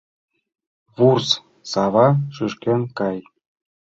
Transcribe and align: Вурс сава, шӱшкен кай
Вурс 0.95 1.29
сава, 1.71 2.07
шӱшкен 2.35 2.81
кай 2.97 3.17